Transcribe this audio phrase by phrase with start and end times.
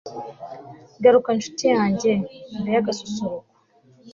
[1.03, 2.11] garuka, ncuti yanjye,
[2.59, 3.49] mbere y'agasusuruko